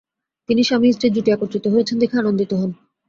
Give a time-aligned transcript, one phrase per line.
[0.49, 2.71] তিনি "স্বামী-স্ত্রীর জুটি একত্রিত হয়েছেন" দেখে আনন্দিত হন।